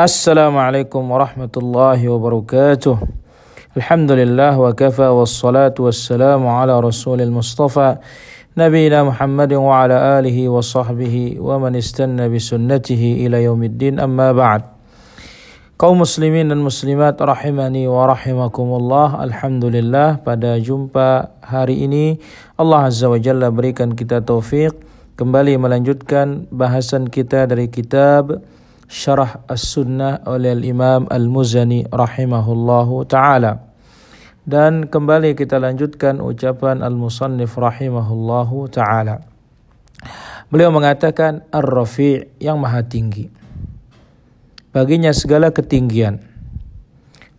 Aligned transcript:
Assalamualaikum 0.00 1.12
warahmatullahi 1.12 2.08
wabarakatuh. 2.08 3.04
Alhamdulillah 3.76 4.56
wa 4.56 4.72
kafa 4.72 5.12
wassalatu 5.12 5.92
wassalamu 5.92 6.48
ala 6.48 6.80
rasulil 6.80 7.28
mustafa 7.28 8.00
nabiyina 8.56 9.04
Muhammadin 9.04 9.60
wa 9.60 9.84
ala 9.84 10.16
alihi 10.16 10.48
wa 10.48 10.64
sahbihi 10.64 11.36
wa 11.36 11.60
man 11.60 11.76
istanna 11.76 12.32
bi 12.32 12.40
sunnatihi 12.40 13.28
ila 13.28 13.44
yaumiddin 13.44 14.00
amma 14.00 14.32
ba'd. 14.32 14.64
Kaum 15.76 16.00
muslimin 16.00 16.48
dan 16.48 16.64
muslimat 16.64 17.20
rahimani 17.20 17.84
wa 17.84 18.08
rahimakumullah. 18.08 19.20
Alhamdulillah 19.20 20.24
pada 20.24 20.56
jumpa 20.56 21.28
hari 21.44 21.84
ini 21.84 22.16
Allah 22.56 22.88
Azza 22.88 23.04
wa 23.12 23.20
Jalla 23.20 23.52
berikan 23.52 23.92
kita 23.92 24.24
taufik 24.24 24.72
kembali 25.20 25.60
melanjutkan 25.60 26.48
bahasan 26.48 27.04
kita 27.12 27.44
dari 27.44 27.68
kitab 27.68 28.40
Syarah 28.90 29.46
As-Sunnah 29.46 30.26
oleh 30.26 30.58
Imam 30.66 31.06
Al-Muzani 31.06 31.86
rahimahullahu 31.86 33.06
taala. 33.06 33.62
Dan 34.42 34.90
kembali 34.90 35.38
kita 35.38 35.62
lanjutkan 35.62 36.18
ucapan 36.18 36.82
Al-Musannif 36.82 37.54
rahimahullahu 37.54 38.66
taala. 38.66 39.22
Beliau 40.50 40.74
mengatakan 40.74 41.46
Ar-Rafi' 41.54 42.42
yang 42.42 42.58
maha 42.58 42.82
tinggi. 42.82 43.30
Baginya 44.74 45.14
segala 45.14 45.54
ketinggian. 45.54 46.26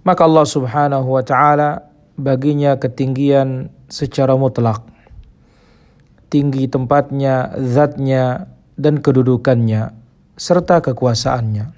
Maka 0.08 0.24
Allah 0.24 0.48
Subhanahu 0.48 1.20
wa 1.20 1.24
taala 1.28 1.84
baginya 2.16 2.80
ketinggian 2.80 3.68
secara 3.92 4.40
mutlak. 4.40 4.88
Tinggi 6.32 6.72
tempatnya, 6.72 7.52
zatnya, 7.60 8.48
dan 8.80 9.04
kedudukannya 9.04 10.01
serta 10.42 10.82
kekuasaannya. 10.82 11.70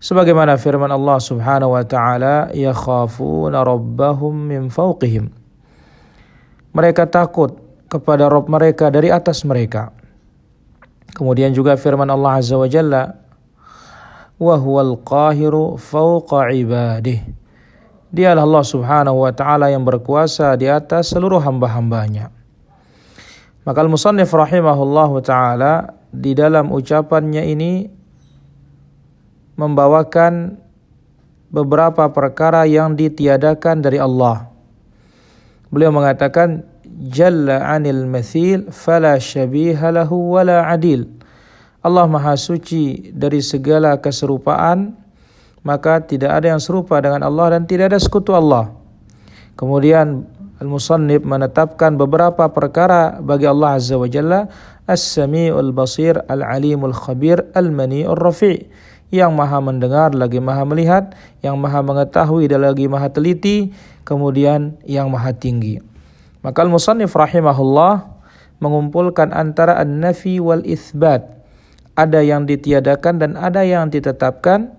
Sebagaimana 0.00 0.56
firman 0.56 0.88
Allah 0.88 1.20
Subhanahu 1.20 1.76
wa 1.76 1.84
taala, 1.84 2.48
"Yakhafuna 2.56 3.60
rabbahum 3.60 4.32
min 4.32 4.72
fawqihim." 4.72 5.28
Mereka 6.72 7.12
takut 7.12 7.60
kepada 7.92 8.32
Rabb 8.32 8.48
mereka 8.48 8.88
dari 8.88 9.12
atas 9.12 9.44
mereka. 9.44 9.92
Kemudian 11.12 11.52
juga 11.52 11.76
firman 11.76 12.08
Allah 12.08 12.40
Azza 12.40 12.56
wa 12.56 12.64
Jalla, 12.64 13.20
"Wa 14.40 14.56
huwal 14.56 14.96
qahiru 15.04 15.76
fawqa 15.76 16.48
ibadih." 16.56 17.20
Dialah 18.08 18.48
Allah 18.48 18.64
Subhanahu 18.64 19.28
wa 19.28 19.32
taala 19.36 19.68
yang 19.68 19.84
berkuasa 19.84 20.56
di 20.56 20.72
atas 20.72 21.12
seluruh 21.12 21.44
hamba-hambanya. 21.44 22.32
Maka 23.62 23.78
al-musannif 23.84 24.32
rahimahullahu 24.32 25.20
taala 25.22 26.01
di 26.12 26.36
dalam 26.36 26.68
ucapannya 26.68 27.42
ini 27.48 27.72
membawakan 29.56 30.60
beberapa 31.48 32.08
perkara 32.12 32.68
yang 32.68 32.96
ditiadakan 32.96 33.80
dari 33.80 33.96
Allah. 33.96 34.48
Beliau 35.72 35.92
mengatakan 35.92 36.68
Jalla 36.92 37.72
'anil 37.72 38.04
mathil 38.04 38.68
fala 38.68 39.16
syabiha 39.16 39.88
lahu 39.92 40.36
wala 40.36 40.68
adil. 40.68 41.08
Allah 41.82 42.06
Maha 42.06 42.38
Suci 42.38 43.10
dari 43.10 43.42
segala 43.42 43.98
keserupaan, 43.98 44.94
maka 45.66 45.98
tidak 46.04 46.30
ada 46.38 46.54
yang 46.54 46.62
serupa 46.62 47.02
dengan 47.02 47.26
Allah 47.26 47.58
dan 47.58 47.66
tidak 47.66 47.90
ada 47.90 47.98
sekutu 47.98 48.36
Allah. 48.36 48.70
Kemudian 49.58 50.28
Al-Musannif 50.62 51.26
menetapkan 51.26 51.98
beberapa 51.98 52.46
perkara 52.54 53.18
bagi 53.18 53.50
Allah 53.50 53.82
Azza 53.82 53.98
wa 53.98 54.06
Jalla 54.06 54.46
As-Sami'ul 54.86 55.74
Basir, 55.74 56.22
Al-Alimul 56.30 56.94
Khabir, 56.94 57.50
Al-Mani'ur 57.58 58.14
Rafi' 58.14 58.70
yang 59.12 59.34
maha 59.34 59.58
mendengar 59.58 60.14
lagi 60.14 60.38
maha 60.38 60.62
melihat, 60.64 61.12
yang 61.44 61.60
maha 61.60 61.84
mengetahui 61.84 62.48
dan 62.48 62.64
lagi 62.64 62.88
maha 62.88 63.12
teliti, 63.12 63.74
kemudian 64.08 64.78
yang 64.88 65.12
maha 65.12 65.36
tinggi. 65.36 65.82
Maka 66.40 66.62
Al-Musannif 66.64 67.12
rahimahullah 67.12 68.08
mengumpulkan 68.62 69.34
antara 69.34 69.82
an-nafi 69.82 70.38
wal 70.38 70.62
itsbat. 70.62 71.26
Ada 71.98 72.24
yang 72.24 72.48
ditiadakan 72.48 73.20
dan 73.20 73.30
ada 73.36 73.66
yang 73.66 73.92
ditetapkan. 73.92 74.72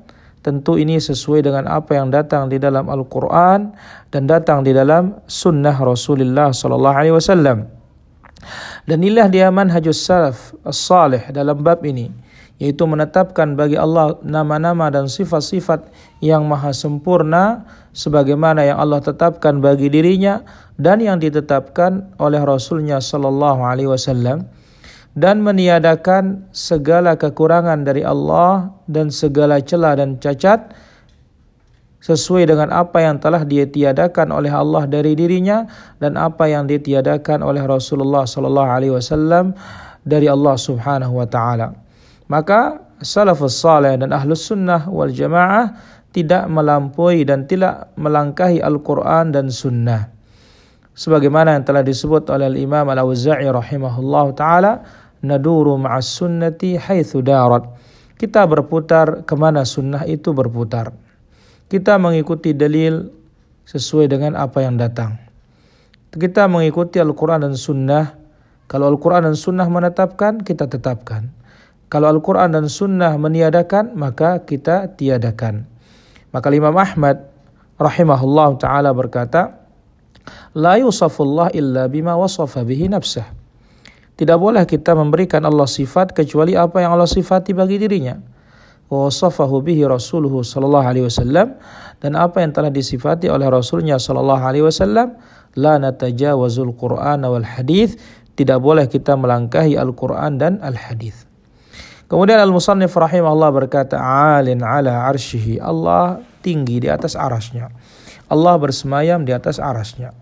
Tentu 0.44 0.76
ini 0.76 1.00
sesuai 1.00 1.48
dengan 1.48 1.72
apa 1.72 1.96
yang 1.96 2.12
datang 2.12 2.52
di 2.52 2.60
dalam 2.60 2.92
Al-Quran 2.92 3.72
dan 4.12 4.28
datang 4.28 4.68
di 4.68 4.76
dalam 4.76 5.24
Sunnah 5.24 5.80
Rasulullah 5.80 6.52
Sallallahu 6.52 6.98
Alaihi 7.00 7.16
Wasallam. 7.16 7.64
Dan 8.84 9.00
inilah 9.00 9.32
dia 9.32 9.48
manhajus 9.48 10.04
salaf 10.04 10.52
as-salih 10.68 11.24
dalam 11.32 11.64
bab 11.64 11.80
ini 11.88 12.12
yaitu 12.62 12.86
menetapkan 12.86 13.58
bagi 13.58 13.76
Allah 13.76 14.16
nama-nama 14.22 14.88
dan 14.94 15.10
sifat-sifat 15.10 15.90
yang 16.22 16.46
maha 16.46 16.70
sempurna 16.72 17.66
sebagaimana 17.92 18.64
yang 18.64 18.78
Allah 18.78 19.02
tetapkan 19.02 19.58
bagi 19.58 19.90
dirinya 19.90 20.46
dan 20.78 21.02
yang 21.02 21.18
ditetapkan 21.18 22.14
oleh 22.22 22.40
Rasulnya 22.40 23.02
Sallallahu 23.02 23.62
Alaihi 23.68 23.90
Wasallam 23.90 24.46
dan 25.14 25.46
meniadakan 25.46 26.50
segala 26.50 27.14
kekurangan 27.14 27.86
dari 27.86 28.02
Allah 28.02 28.74
dan 28.90 29.14
segala 29.14 29.62
celah 29.62 29.98
dan 29.98 30.18
cacat 30.18 30.74
sesuai 32.04 32.50
dengan 32.52 32.74
apa 32.74 33.00
yang 33.00 33.22
telah 33.22 33.48
dia 33.48 33.64
tiadakan 33.64 34.34
oleh 34.36 34.52
Allah 34.52 34.84
dari 34.90 35.16
dirinya 35.16 35.64
dan 36.04 36.20
apa 36.20 36.52
yang 36.52 36.68
ditiadakan 36.68 37.40
oleh 37.46 37.64
Rasulullah 37.64 38.28
sallallahu 38.28 38.70
alaihi 38.70 38.92
wasallam 38.92 39.56
dari 40.04 40.28
Allah 40.28 40.60
Subhanahu 40.60 41.16
wa 41.16 41.28
taala. 41.30 41.72
Maka 42.28 42.84
salafus 43.00 43.56
saleh 43.56 43.96
dan 43.96 44.12
ahlus 44.12 44.52
sunnah 44.52 44.90
wal 44.92 45.14
jamaah 45.14 45.72
tidak 46.14 46.46
melampaui 46.52 47.26
dan 47.26 47.50
tidak 47.50 47.90
melangkahi 47.98 48.62
Al-Quran 48.62 49.34
dan 49.34 49.50
Sunnah. 49.50 50.14
Sebagaimana 50.94 51.58
yang 51.58 51.66
telah 51.66 51.82
disebut 51.82 52.30
oleh 52.30 52.54
Imam 52.54 52.86
Al-Auza'i 52.86 53.50
rahimahullah 53.50 54.26
ta'ala, 54.38 54.74
naduru 55.24 55.80
ma'as 55.80 56.06
sunnati 56.06 56.78
darat. 57.24 57.64
Kita 58.20 58.46
berputar 58.46 59.26
ke 59.26 59.34
mana 59.34 59.66
sunnah 59.66 60.06
itu 60.06 60.32
berputar 60.32 60.94
kita 61.74 61.98
mengikuti 61.98 62.54
dalil 62.54 63.10
sesuai 63.66 64.06
dengan 64.06 64.38
apa 64.38 64.62
yang 64.62 64.78
datang. 64.78 65.18
Kita 66.14 66.46
mengikuti 66.46 67.02
Al-Quran 67.02 67.50
dan 67.50 67.58
Sunnah. 67.58 68.14
Kalau 68.70 68.94
Al-Quran 68.94 69.26
dan 69.26 69.34
Sunnah 69.34 69.66
menetapkan, 69.66 70.46
kita 70.46 70.70
tetapkan. 70.70 71.34
Kalau 71.90 72.14
Al-Quran 72.14 72.54
dan 72.54 72.70
Sunnah 72.70 73.18
meniadakan, 73.18 73.98
maka 73.98 74.46
kita 74.46 74.94
tiadakan. 74.94 75.66
Maka 76.30 76.54
Imam 76.54 76.78
Ahmad 76.78 77.26
rahimahullah 77.82 78.50
ta'ala 78.62 78.94
berkata, 78.94 79.66
La 80.54 80.78
yusafullah 80.78 81.50
illa 81.58 81.90
bima 81.90 82.14
wasafa 82.14 82.62
bihi 82.62 82.86
nafsah. 82.86 83.43
Tidak 84.14 84.38
boleh 84.38 84.64
kita 84.70 84.94
memberikan 84.94 85.42
Allah 85.44 85.66
sifat 85.66 86.14
kecuali 86.14 86.54
apa 86.54 86.86
yang 86.86 86.94
Allah 86.94 87.10
sifati 87.10 87.52
bagi 87.52 87.82
dirinya 87.82 88.34
wa 88.94 89.10
wasafahu 89.10 89.66
bihi 89.66 89.90
rasuluhu 89.90 90.46
sallallahu 90.46 90.86
alaihi 90.86 91.10
wasallam 91.10 91.58
dan 91.98 92.14
apa 92.14 92.46
yang 92.46 92.54
telah 92.54 92.70
disifati 92.70 93.26
oleh 93.26 93.50
rasulnya 93.50 93.98
sallallahu 93.98 94.44
alaihi 94.44 94.70
wasallam 94.70 95.18
la 95.58 95.82
natajawazul 95.82 96.78
qur'ana 96.78 97.26
wal 97.34 97.42
hadis 97.42 97.98
tidak 98.34 98.62
boleh 98.62 98.90
kita 98.90 99.14
melangkahi 99.14 99.78
Al-Qur'an 99.78 100.42
dan 100.42 100.58
Al-Hadis. 100.58 101.30
Kemudian 102.10 102.42
Al-Musannif 102.42 102.90
rahimahullah 102.94 103.54
berkata, 103.54 104.02
"Alin 104.02 104.66
ala 104.66 105.06
arsyihi." 105.10 105.62
Allah 105.62 106.18
tinggi 106.42 106.82
di 106.82 106.90
atas 106.90 107.14
arasnya. 107.14 107.70
Allah 108.30 108.58
bersemayam 108.58 109.22
di 109.22 109.34
atas 109.34 109.62
arasnya. 109.62 110.18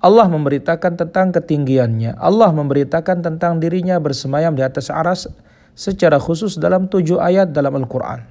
Allah 0.00 0.26
memberitakan 0.32 0.96
tentang 0.96 1.28
ketinggiannya. 1.28 2.16
Allah 2.16 2.50
memberitakan 2.56 3.20
tentang 3.20 3.60
dirinya 3.60 4.00
bersemayam 4.00 4.56
di 4.56 4.64
atas 4.64 4.88
aras 4.88 5.28
secara 5.76 6.16
khusus 6.16 6.56
dalam 6.56 6.88
tujuh 6.88 7.20
ayat 7.20 7.52
dalam 7.52 7.76
Al-Quran. 7.76 8.24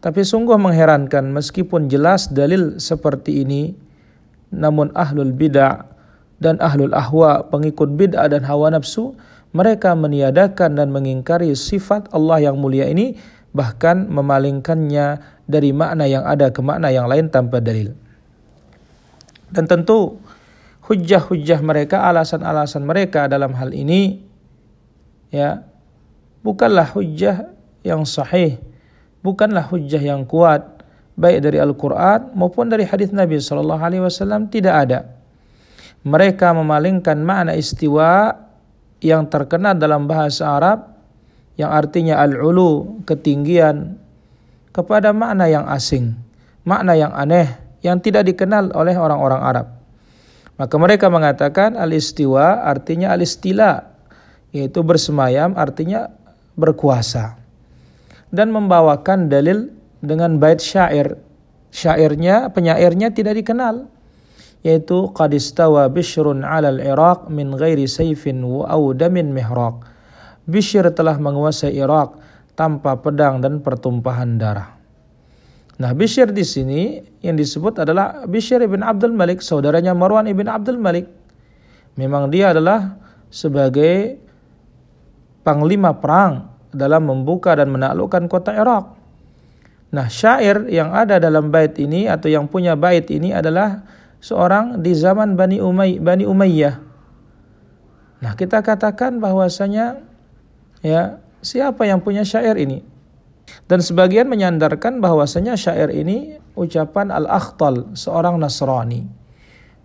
Tapi 0.00 0.20
sungguh 0.24 0.56
mengherankan 0.56 1.28
meskipun 1.32 1.88
jelas 1.88 2.28
dalil 2.32 2.76
seperti 2.80 3.44
ini, 3.44 3.72
namun 4.52 4.92
ahlul 4.96 5.32
bid'ah 5.32 5.84
dan 6.40 6.56
ahlul 6.60 6.92
ahwa, 6.96 7.44
pengikut 7.48 7.96
bid'ah 7.96 8.28
dan 8.32 8.44
hawa 8.48 8.72
nafsu, 8.72 9.12
mereka 9.52 9.92
meniadakan 9.92 10.76
dan 10.76 10.88
mengingkari 10.88 11.52
sifat 11.52 12.08
Allah 12.16 12.48
yang 12.48 12.56
mulia 12.56 12.88
ini, 12.88 13.16
bahkan 13.52 14.08
memalingkannya 14.08 15.20
dari 15.44 15.72
makna 15.72 16.08
yang 16.08 16.24
ada 16.24 16.48
ke 16.48 16.64
makna 16.64 16.88
yang 16.88 17.04
lain 17.04 17.28
tanpa 17.28 17.60
dalil. 17.60 17.92
Dan 19.52 19.66
tentu 19.66 20.16
hujah-hujah 20.90 21.62
mereka, 21.62 22.02
alasan-alasan 22.02 22.82
mereka 22.82 23.30
dalam 23.30 23.54
hal 23.54 23.70
ini, 23.70 24.18
ya 25.30 25.62
bukanlah 26.42 26.90
hujjah 26.90 27.46
yang 27.86 28.02
sahih, 28.02 28.58
bukanlah 29.22 29.70
hujjah 29.70 30.02
yang 30.02 30.26
kuat 30.26 30.82
baik 31.14 31.46
dari 31.46 31.62
Al-Qur'an 31.62 32.34
maupun 32.34 32.66
dari 32.66 32.82
hadis 32.82 33.14
Nabi 33.14 33.38
sallallahu 33.38 33.78
alaihi 33.78 34.02
wasallam 34.02 34.50
tidak 34.50 34.74
ada. 34.74 35.00
Mereka 36.02 36.50
memalingkan 36.58 37.22
makna 37.22 37.54
istiwa 37.54 38.34
yang 38.98 39.30
terkenal 39.30 39.78
dalam 39.78 40.10
bahasa 40.10 40.58
Arab 40.58 40.90
yang 41.54 41.70
artinya 41.70 42.18
al-ulu, 42.18 43.04
ketinggian 43.06 43.94
kepada 44.74 45.14
makna 45.14 45.46
yang 45.46 45.70
asing, 45.70 46.18
makna 46.66 46.98
yang 46.98 47.14
aneh 47.14 47.46
yang 47.84 48.02
tidak 48.02 48.26
dikenal 48.26 48.74
oleh 48.74 48.96
orang-orang 48.96 49.40
Arab. 49.44 49.79
Maka 50.60 50.76
mereka 50.76 51.08
mengatakan 51.08 51.72
al-istiwa 51.72 52.68
artinya 52.68 53.16
al-istila, 53.16 53.96
yaitu 54.52 54.84
bersemayam 54.84 55.56
artinya 55.56 56.12
berkuasa. 56.52 57.40
Dan 58.28 58.52
membawakan 58.52 59.32
dalil 59.32 59.72
dengan 60.04 60.36
bait 60.36 60.60
syair. 60.60 61.16
Syairnya, 61.72 62.52
penyairnya 62.52 63.08
tidak 63.08 63.40
dikenal. 63.40 63.88
Yaitu 64.60 65.08
qad 65.16 65.32
istawa 65.32 65.88
bishrun 65.88 66.44
'alal 66.44 66.84
Iraq 66.84 67.32
min 67.32 67.56
ghairi 67.56 67.88
sayfin 67.88 68.44
wa 68.44 68.68
damin 68.92 69.32
mihraq. 69.32 69.80
Bishr 70.44 70.84
telah 70.92 71.16
menguasai 71.16 71.72
Irak 71.72 72.20
tanpa 72.52 73.00
pedang 73.00 73.40
dan 73.40 73.64
pertumpahan 73.64 74.36
darah. 74.36 74.79
Nah, 75.80 75.96
Bishr 75.96 76.28
di 76.28 76.44
sini 76.44 77.00
yang 77.24 77.40
disebut 77.40 77.80
adalah 77.80 78.28
Bishr 78.28 78.60
ibn 78.60 78.84
Abdul 78.84 79.16
Malik, 79.16 79.40
saudaranya 79.40 79.96
Marwan 79.96 80.28
ibn 80.28 80.44
Abdul 80.44 80.76
Malik. 80.76 81.08
Memang 81.96 82.28
dia 82.28 82.52
adalah 82.52 83.00
sebagai 83.32 84.20
panglima 85.40 85.96
perang 85.96 86.52
dalam 86.68 87.08
membuka 87.08 87.56
dan 87.56 87.72
menaklukkan 87.72 88.28
kota 88.28 88.52
Irak. 88.52 88.92
Nah, 89.90 90.06
syair 90.12 90.68
yang 90.68 90.92
ada 90.92 91.16
dalam 91.16 91.48
bait 91.48 91.72
ini 91.80 92.06
atau 92.06 92.28
yang 92.28 92.44
punya 92.44 92.76
bait 92.76 93.08
ini 93.08 93.32
adalah 93.32 93.80
seorang 94.20 94.84
di 94.84 94.92
zaman 94.92 95.32
Bani 95.32 95.64
Umay 95.64 95.96
Bani 95.96 96.28
Umayyah. 96.28 96.76
Nah, 98.20 98.36
kita 98.36 98.60
katakan 98.60 99.16
bahwasanya 99.16 100.04
ya, 100.84 101.24
siapa 101.40 101.88
yang 101.88 102.04
punya 102.04 102.20
syair 102.20 102.54
ini? 102.60 102.84
Dan 103.70 103.78
sebagian 103.78 104.26
menyandarkan 104.26 104.98
bahwasanya 104.98 105.54
syair 105.54 105.94
ini 105.94 106.34
ucapan 106.58 107.14
Al-Akhtal, 107.14 107.94
seorang 107.94 108.42
Nasrani. 108.42 109.06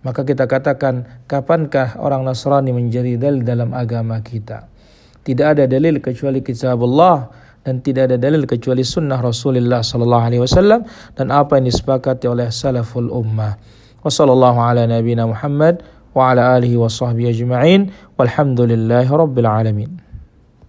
Maka 0.02 0.26
kita 0.26 0.50
katakan, 0.50 1.22
kapankah 1.30 1.94
orang 2.02 2.26
Nasrani 2.26 2.74
menjadi 2.74 3.14
dalil 3.14 3.46
dalam 3.46 3.70
agama 3.70 4.18
kita? 4.26 4.66
Tidak 5.22 5.46
ada 5.46 5.70
dalil 5.70 6.02
kecuali 6.02 6.42
kitab 6.42 6.82
Allah 6.82 7.30
dan 7.62 7.78
tidak 7.78 8.10
ada 8.10 8.18
dalil 8.18 8.42
kecuali 8.42 8.82
sunnah 8.82 9.22
Rasulullah 9.22 9.82
sallallahu 9.82 10.24
alaihi 10.34 10.42
wasallam 10.42 10.86
dan 11.14 11.30
apa 11.30 11.58
yang 11.58 11.70
disepakati 11.70 12.26
oleh 12.26 12.50
salaful 12.50 13.10
ummah. 13.10 13.54
Wassallallahu 14.02 14.58
ala 14.66 14.86
nabiyina 14.86 15.30
Muhammad 15.30 15.82
wa 16.14 16.34
ala 16.34 16.58
alihi 16.58 16.74
wa 16.74 16.90
sahbihi 16.90 17.34
ajma'in 17.38 17.90
walhamdulillahi 18.18 19.10
rabbil 19.10 19.46
alamin. 19.50 20.05